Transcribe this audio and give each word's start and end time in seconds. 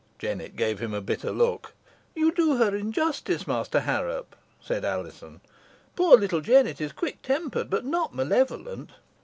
Jennet 0.17 0.55
gave 0.55 0.79
him 0.79 0.95
a 0.95 0.99
bitter 0.99 1.29
look. 1.31 1.73
"You 2.15 2.31
do 2.31 2.57
her 2.57 2.75
injustice, 2.75 3.45
Master 3.45 3.81
Harrop," 3.81 4.35
said 4.59 4.83
Alizon. 4.83 5.41
"Poor 5.95 6.17
little 6.17 6.41
Jennet 6.41 6.81
is 6.81 6.91
quick 6.91 7.21
tempered, 7.21 7.69
but 7.69 7.85
not 7.85 8.15
malevolent." 8.15 8.89